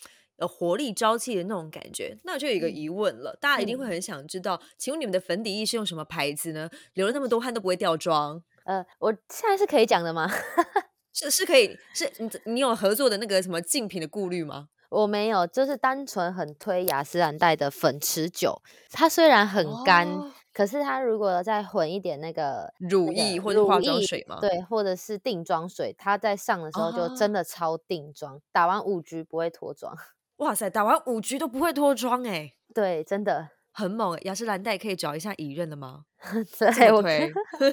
[0.43, 2.19] 有活力朝气的那种感觉。
[2.25, 6.69] 那就有一个嗯疑问了，大家一定会嗯很想知道，请问你们的粉底液是用什么牌子呢？
[6.95, 10.29] 流了那么多汗都不会掉妆，呃，我现在是可以讲的吗？
[11.15, 14.69] 是是可以是你你有合作的那个什么竞品的顾虑吗？
[14.89, 24.39] 我没有，就是单纯很推雅诗兰黛的粉持久，它虽然很干，哦可是它如果再混一点那个乳液或者化妆水吗？
[24.39, 29.97] 对，或者是定妆水，它在上的时候就真哦的超定妆，打完五局不会脱妆。
[30.43, 34.21] 哇塞，打完五局都不会脱妆哎、对，真的，很猛欸！
[34.25, 36.05] 雅诗兰黛可以找一下乙任了吗？
[36.77, 37.33] 对我这么推。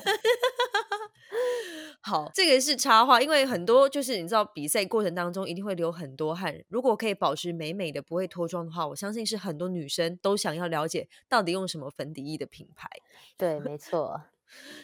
[2.02, 12.88] 好，这个是插话，因为很多就是你知道比赛过程当中一定会流很多汗，如果可以保持美美的不会脱妆的话，我相信是很多女生都想要了解到底用什么粉底液的品牌。
[13.36, 14.22] 对，没错，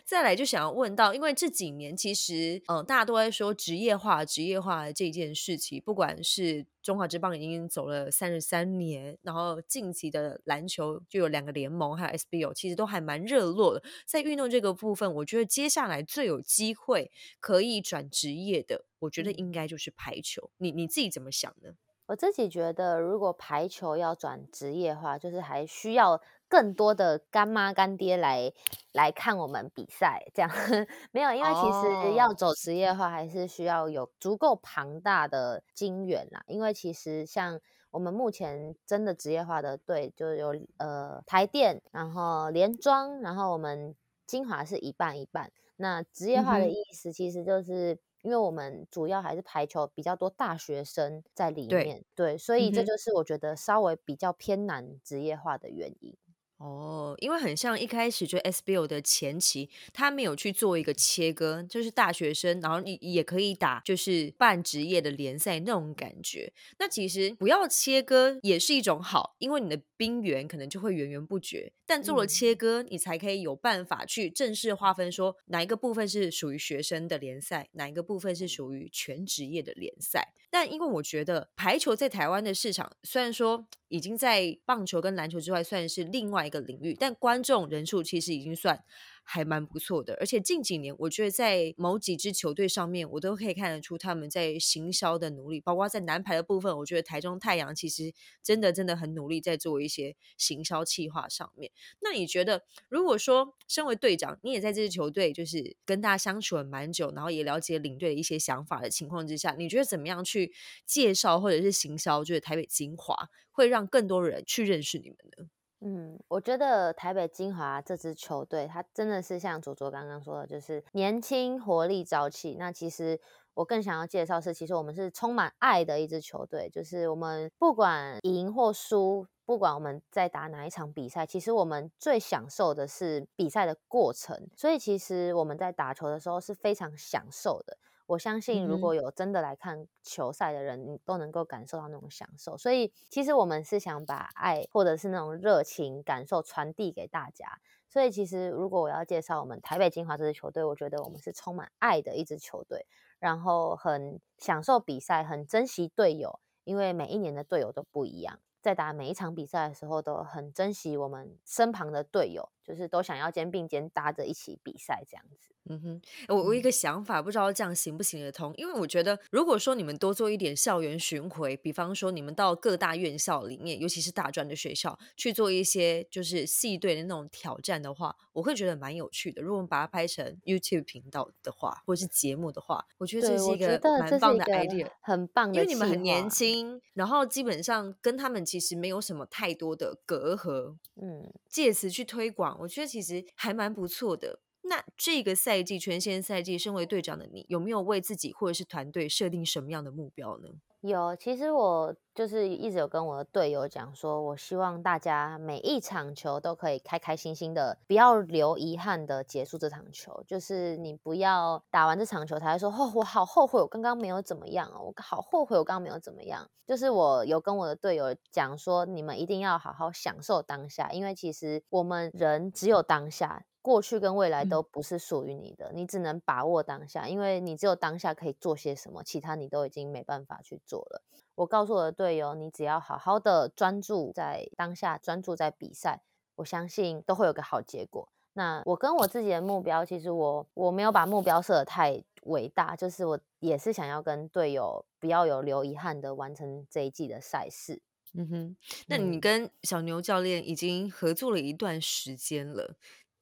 [0.03, 13.81] 再来就想要问到，因为这几年其实，嗯、大家都在说职业化、职业化的这件事情，不管是中华职棒已经走了三十三年，然后近期的篮球就有两个联盟，还有 SBO，其实都还蛮热络的。
[14.05, 20.51] 在运动这个部分，我觉得接下来最有机会可以转职业的，我觉得嗯应该就是排球。
[20.57, 21.71] 你你自己怎么想呢？
[22.05, 28.51] 我自己觉得，如果排球要转职业化，就是还需要更多的干妈干爹来
[28.91, 30.49] 来看我们比赛，这样
[31.12, 36.43] 没有，因为其实要哦走职业化，还是需要有足够庞大的金源啦。
[36.47, 37.60] 因为其实像
[37.91, 45.51] 我们目前真的职业化的队，就有呃台电，然后联庄，然后我们精华是一半一半。
[45.77, 47.99] 那职业化的意思其实就是。
[48.21, 56.17] 因为我们主要还是排球比较多大学生在里面，对，所以这就是我觉得稍微比较偏难职业化的原因。
[56.57, 66.53] 哦，因为很像一开始就 SBL 的前期，他没有去做一个切割，就是大学生，然后你也可以打就是半职业的联赛那种感觉。
[66.79, 71.73] 那其实不要切割也是一种好，因为你的兵源可能就会源源不绝。
[71.85, 80.33] 但做了嗯切割，你才可以有办法去正式划分说哪一个部分是属于学生的联赛，哪一个部分是属于全职业的联赛。
[80.49, 88.77] 但因为我觉得排球在台湾的市场，虽然说已经在棒球跟篮球之外算是另外一个领域，但观众人数其实已经算
[89.25, 90.15] 还蛮不错的。
[90.19, 101.71] 而且近几年，我觉得在某几支球队上面，我都可以看得出他们在行销的努力，包括在男排的部分，我觉得台中太阳其实真的真的很努力在做一些行销企划上面。
[101.99, 110.53] 那你觉得，如果说身为队长，你也在这支球队就是跟大家相处了蛮久，然后也了解领队的一些想法的情况之下，你觉得怎么样去
[110.85, 115.49] 介绍或者是行销，就是台北精华，会让更多人去认识你们呢？
[115.87, 122.55] 嗯，我觉得台北精华这支球队，它真的是像卓卓刚刚说的，就是年轻、活力、朝气。
[122.57, 123.19] 那其实
[123.53, 134.49] 我更想要介绍是，其实我们是充满爱的一支球队，就是我们不管赢或输，不管我们在打哪一场比赛，其实我们最享受的是比赛的过程。
[134.55, 137.77] 所以其实我们在打球的时候是非常享受的。
[138.07, 142.57] 我相信，如果有真的来看球赛的人，你都能够感受到那种享受。
[142.57, 147.59] 所以，其实我们是想把爱或者是那种热情感受传递给大家。
[147.87, 152.86] 所以，其实如果我要介绍我们台北精华这支球队，我觉得我们是充满爱的一支球队，
[153.19, 158.39] 然后很享受比赛，很珍惜队友，因为每一年的队友都不一样。
[158.61, 165.49] 在打每一场比赛的时候，都很珍惜我们身旁的队友，就是都想要肩并肩搭着一起比赛这样子。
[165.68, 168.53] 嗯哼，我我一个想法，不知道这样行不行得通？
[168.55, 179.41] 因为我觉得，如果说你们多做一点校园巡回，比方说你们到各大院校里面，尤其是大专的学校去做一些就是系队的那种挑战的话，我会觉得蛮有趣的。
[179.41, 185.55] 如果我们把它拍成 YouTube 频道的话，或者是节目的话，我觉得这是一个蛮棒的 idea，很棒的。
[185.55, 194.39] 因为你们很年轻，然后基本上跟他们其实没有什么太多的隔阂，嗯，借此去推广，我觉得其实还蛮不错的。
[194.68, 200.49] 那这个赛季全线赛季，身为队长的你，有没有为自己或者是团队设定什么样的目标呢？
[200.82, 210.24] 有，其实我就是一直有跟我的队友讲说，我希望大家每一场球都可以开开心心的，不要留遗憾的结束这场球。
[210.28, 216.47] 就是你不要打完这场球才说，哦，我好后悔，我刚刚没有怎么样哦，我好后悔，我刚刚没有怎么样。
[216.68, 223.43] 就是我有跟我的队友讲说，你们一定要好好享受当下，因为其实我们人只有当下。
[223.66, 231.01] 过去跟未来都不是属于你的，你只能把握当下，因为你只有当下可以做些什么，其他你都已经没办法去做了。
[231.34, 236.03] 我告诉我的队友，你只要好好的专注在当下，专注在比赛，
[236.36, 238.07] 我相信都会有个好结果。
[238.34, 247.82] 那我跟我自己的目标，其实我我没有把目标设得太伟大，就是我也是想要跟队友不要有留遗憾的完成这一季的赛事。
[248.13, 252.76] 嗯哼，那你跟小牛教练已经合作了一段时间了。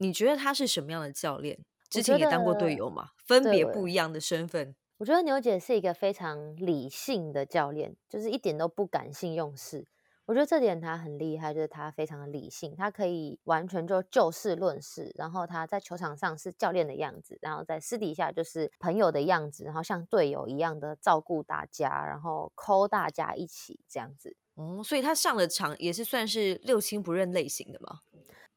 [0.04, 1.58] 你觉得他是什么样的教练？
[1.90, 4.76] 之前也当过队友嘛，分别不一样的身份。
[4.98, 9.86] 我觉得牛姐是一个非常理性的教练，就是一点都不感性用事。
[10.26, 15.14] 我觉得这点他很厉害，就是他非常的理性，他可以完全就就事论事。
[15.16, 24.36] 然后他在球场上是教练的样子，然后在私底下就是朋友的样子，然后像队友一样的照顾大家，然后抠大家一起这样子。
[24.56, 28.00] 哦，所以他上了场也是算是六亲不认类型的吗？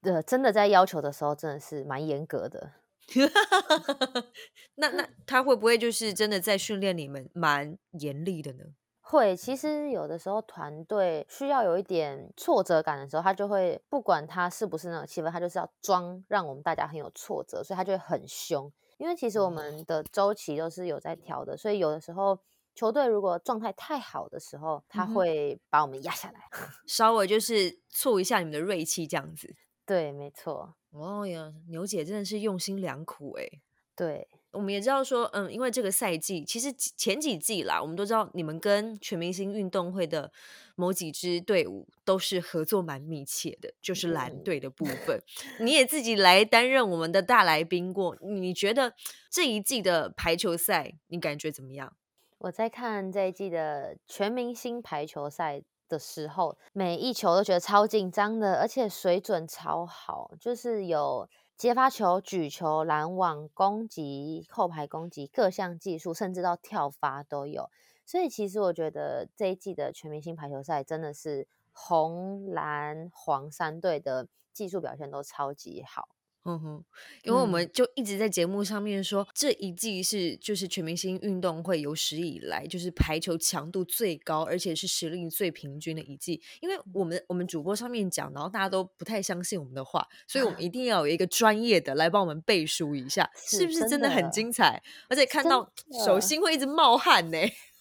[0.07, 2.72] 呃，真的在要求的时候，真的是蛮严格的。
[4.76, 8.64] 那那他会不会就是真的在训练你们蛮严厉的呢？
[9.00, 18.72] 会，其实有的时候团队需要有一点挫折感的时候，他就会不管他是不是那种气氛，他就是要装让我们大家很有挫折，所以他就会很凶。
[18.98, 22.36] 因为其实我们的周期都是有在调的，所以有的时候
[22.74, 26.40] 球队如果状态太好的时候，他会把我们压下来，
[26.86, 29.54] 稍微就是挫一下你们的锐气这样子。
[29.87, 30.74] 对，没错。
[30.91, 33.49] 哦呀，牛姐真的是用心良苦哎。
[33.95, 40.30] 对，我们也知道说，嗯，因为这个赛季其实前几季啦，我们都知道你们跟全明星运动会的
[40.74, 45.22] 某几支队伍都是合作蛮密切的，就是蓝队的部分。
[45.61, 48.95] 你也自己来担任我们的大来宾过，你觉得
[49.30, 51.97] 这一季的排球赛你感觉怎么样？
[52.39, 55.62] 我在看这一季的全明星排球赛。
[55.89, 67.70] 的时候，每一球都觉得超紧张的，而且水准超好，就是有接发球、举球、拦网、攻击、后排攻击各项技术，甚至到跳发都有。
[68.05, 76.09] 所以其实我觉得这一季的全明星排球赛真的是红、蓝、黄三队的技术表现都超级好。
[76.47, 76.84] 嗯哼，
[77.24, 86.40] 因为我们就一直在节目上面说，这一季是就是全明星运动会有史以来就是排球强度最高，而且是实力最平均的一季。
[86.61, 94.80] 因为我们我们主播上面讲，然后大家都不太相信我们的话，所以我们一 定要有一个专业的来帮我们背书一下，是不是真的很精彩？
[95.09, 95.72] 而且看到
[96.05, 97.38] 手心会一直冒汗呢。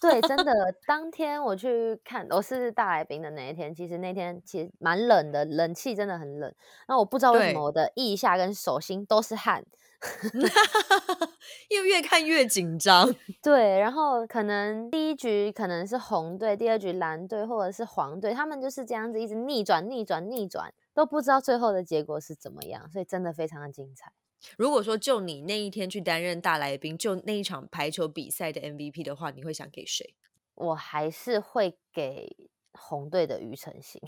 [0.10, 6.54] 对，真的，当天我去看，我是大来宾的那一天，其实那天其实蛮冷的，冷气真的很冷。
[6.88, 9.66] 那我不知道为什么我的腋下跟手心都是汗，
[11.70, 13.14] 因为越看越紧张。
[13.42, 24.12] 对，然后可能第一局可能是红队，第二局蓝队或者是黄队，他们就是这样子一直逆转、逆转、逆转，都不知道最后的结果是怎么样，所以真的非常的精彩。
[24.58, 30.16] 如果说就你那一天去担任大来宾，就那一场排球比赛的 MVP 的话，你会想给谁？
[30.56, 34.02] 我还是会给红队的庾澄庆。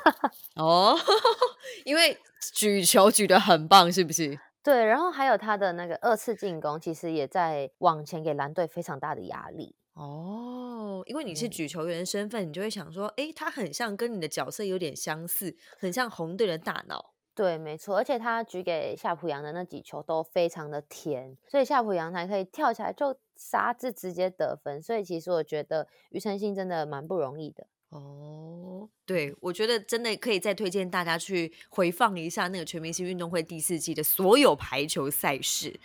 [0.56, 0.96] 哦，
[1.84, 2.18] 因为
[2.54, 4.38] 举球举得很棒，是不是？
[4.62, 9.76] 对，然后还有他的那个二次进攻，其实也在往前给蓝队非常大的压力。
[9.94, 17.13] 哦，因为你是举球员身份，你就会想说，哎，他很像跟你的角色有点相似，很像红队的大脑。
[17.34, 24.80] 对，没错，而且他举给夏普阳的那几球都非常的甜，所以夏普阳才可以跳起来就杀字直接得分。
[24.80, 27.66] 所以其实我觉得庾澄庆真的蛮不容易的。
[27.88, 35.78] 哦，对，我觉得真的可以再推荐大家去回放一下那个全明星运动会第四季的所有排球赛事。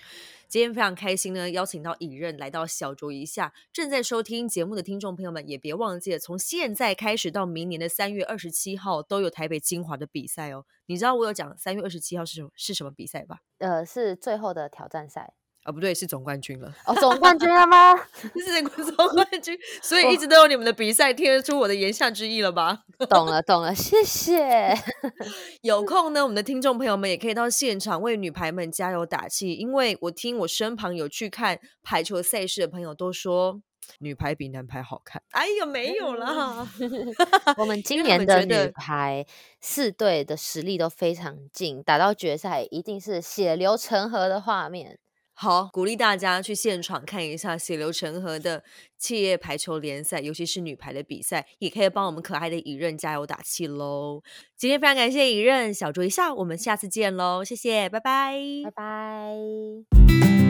[0.49, 3.53] 今天非常开心呢，邀请到尹任来到小酌一下。
[3.71, 10.65] 正在收听节目的听众朋友们，也别忘记了，从现在开始到明年的三月二十七号，都有台北精华的比赛哦。
[10.87, 13.41] 你知道我有讲三月二十七号是什么是什么比赛吧？
[13.59, 15.35] 呃，是最后的挑战赛。
[15.64, 16.74] 啊，不对，是总冠军了。
[16.86, 17.95] 哦，总冠军了吗？
[18.16, 22.84] 是总冠 军，所以一直都有你们的比赛，听得出我的言下之意了吧？
[23.10, 24.74] 懂了，懂了，谢谢。
[25.62, 33.62] 有空呢，我们的听众朋友们也可以到现场为女排们加油打气，因为我听我身旁有去看排球赛事的朋友都说，
[33.99, 35.22] 女排比男排好看。
[35.32, 36.68] 哎呀，没有啦，
[37.57, 39.26] 我们今年的女排
[39.60, 44.97] 四队的实力都非常近，打到决赛一定是血流成河的画面。
[45.41, 48.61] 好，鼓励大家去现场看一下血流成河的
[48.97, 54.21] 企业排球联赛，尤其是女排的比赛，也可以帮我们可爱的尹任加油打气喽。
[54.57, 58.35] 今天非常感谢尹任，小酌一下，我们下次见喽，谢谢，拜拜，
[58.65, 60.48] 拜拜。